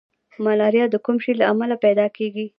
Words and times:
ملاریا 0.43 0.85
د 0.89 0.95
کوم 1.05 1.17
شي 1.23 1.31
له 1.39 1.45
امله 1.51 1.75
پیدا 1.85 2.05
کیږي 2.17 2.45